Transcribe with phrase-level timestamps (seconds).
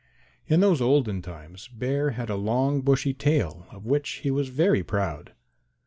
[0.47, 4.81] In those olden times Bear had a long bushy tail of which he was very
[4.81, 5.33] proud.